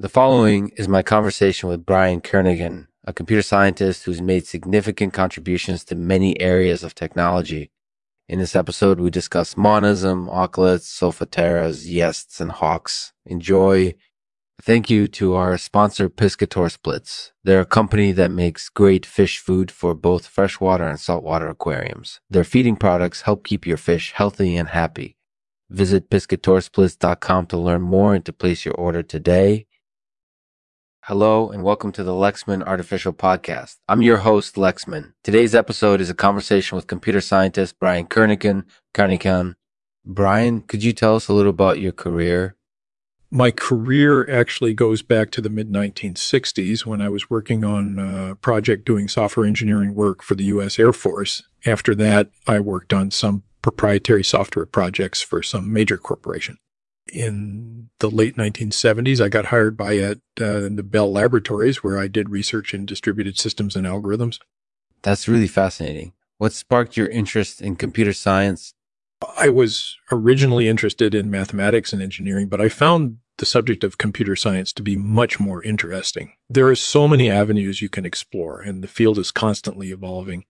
[0.00, 5.82] The following is my conversation with Brian Kernighan, a computer scientist who's made significant contributions
[5.86, 7.72] to many areas of technology.
[8.28, 13.12] In this episode, we discuss monism, auklets, solfataras, yeasts, and haws.
[13.26, 13.92] Enjoy.
[14.62, 17.32] Thank you to our sponsor, Piscator Splits.
[17.42, 22.20] They're a company that makes great fish food for both freshwater and saltwater aquariums.
[22.30, 25.16] Their feeding products help keep your fish healthy and happy.
[25.70, 29.66] Visit piscatorsplits.com to learn more and to place your order today.
[31.08, 33.76] Hello and welcome to the Lexman Artificial Podcast.
[33.88, 35.14] I'm your host, Lexman.
[35.24, 39.54] Today's episode is a conversation with computer scientist Brian Kernighan.
[40.04, 42.56] Brian, could you tell us a little about your career?
[43.30, 48.34] My career actually goes back to the mid 1960s when I was working on a
[48.34, 50.78] project doing software engineering work for the U.S.
[50.78, 51.42] Air Force.
[51.64, 56.58] After that, I worked on some proprietary software projects for some major corporation
[57.12, 62.08] in the late 1970s, I got hired by at uh, the Bell Laboratories, where I
[62.08, 64.38] did research in distributed systems and algorithms.
[65.02, 66.12] That's really fascinating.
[66.38, 68.74] What sparked your interest in computer science?
[69.36, 74.36] I was originally interested in mathematics and engineering, but I found the subject of computer
[74.36, 76.34] science to be much more interesting.
[76.48, 80.44] There are so many avenues you can explore, and the field is constantly evolving.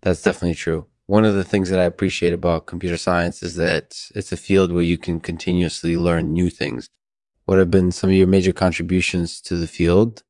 [0.00, 3.98] That's definitely true one of the things that I appreciate about computer science is that
[4.14, 6.90] it's a field where you can continuously learn new things.
[7.46, 10.22] What have been some of your major contributions to the field?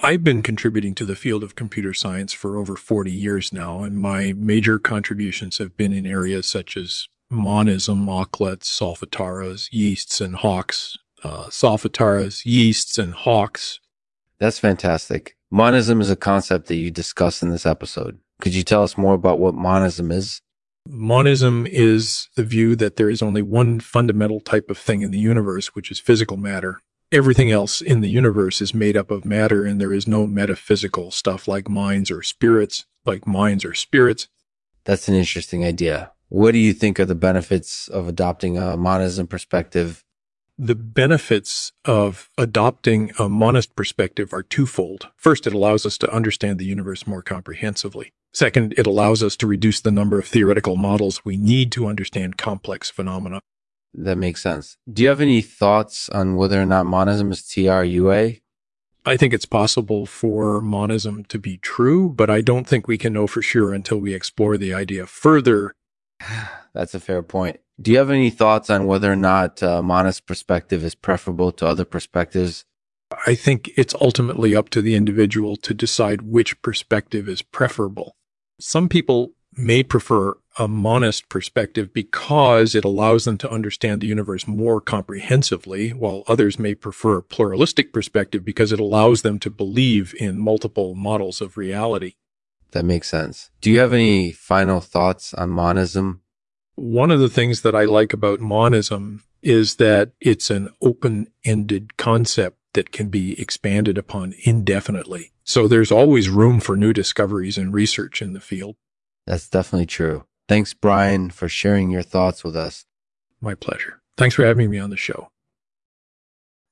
[0.00, 3.96] I've been contributing to the field of computer science for over 40 years now, and
[3.96, 10.98] my major contributions have been in areas such as monism, auklets, solfataras, yeasts, and haws.
[11.22, 13.78] Uh, solfataras, yeasts, and haws.
[14.40, 15.36] That's fantastic.
[15.52, 18.18] Monism is a concept that you discuss in this episode.
[18.40, 20.40] Could you tell us more about what monism is?
[20.88, 25.18] Monism is the view that there is only one fundamental type of thing in the
[25.18, 26.80] universe, which is physical matter.
[27.10, 31.10] Everything else in the universe is made up of matter, and there is no metaphysical
[31.10, 34.28] stuff like minds or spirits, like minds or spirits.
[34.84, 36.12] That's an interesting idea.
[36.28, 40.04] What do you think are the benefits of adopting a monism perspective
[40.58, 45.08] the benefits of adopting a monist perspective are twofold.
[45.14, 48.12] First, it allows us to understand the universe more comprehensively.
[48.32, 52.36] Second, it allows us to reduce the number of theoretical models we need to understand
[52.36, 53.40] complex phenomena.
[53.94, 54.76] That makes sense.
[54.90, 58.40] Do you have any thoughts on whether or not monism is TRUA?
[59.06, 63.14] I think it's possible for monism to be true, but I don't think we can
[63.14, 65.74] know for sure until we explore the idea further.
[66.74, 67.58] That's a fair point.
[67.80, 71.66] Do you have any thoughts on whether or not uh, monist perspective is preferable to
[71.66, 72.64] other perspectives?
[73.26, 78.14] I think it's ultimately up to the individual to decide which perspective is preferable.
[78.60, 84.46] Some people may prefer a monist perspective because it allows them to understand the universe
[84.46, 90.14] more comprehensively, while others may prefer a pluralistic perspective because it allows them to believe
[90.18, 92.14] in multiple models of reality.
[92.72, 93.50] That makes sense.
[93.60, 96.22] Do you have any final thoughts on monism?
[96.74, 101.96] One of the things that I like about monism is that it's an open ended
[101.96, 105.32] concept that can be expanded upon indefinitely.
[105.42, 108.76] So there's always room for new discoveries and research in the field.
[109.26, 110.26] That's definitely true.
[110.46, 112.86] Thanks, Brian, for sharing your thoughts with us.
[113.40, 114.00] My pleasure.
[114.16, 115.32] Thanks for having me on the show.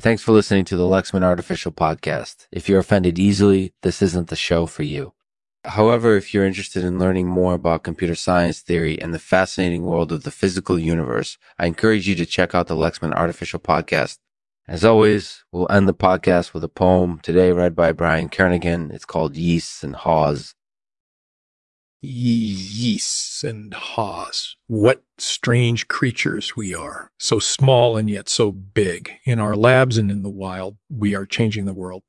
[0.00, 2.48] Thanks for listening to the Lexman Artificial Podcast.
[2.50, 5.12] If you're offended easily, this isn't the show for you.
[5.64, 10.10] However, if you're interested in learning more about computer science theory and the fascinating world
[10.10, 14.18] of the physical universe, I encourage you to check out the Lexman Artificial Podcast.
[14.68, 18.92] As always, we'll end the podcast with a poem today read by Brian Kernighan.
[18.92, 20.54] It's called Yeasts and Haws.
[22.00, 24.56] Yeasts and haws.
[24.68, 27.10] What strange creatures we are.
[27.18, 29.10] So small and yet so big.
[29.24, 32.04] In our labs and in the wild, we are changing the world.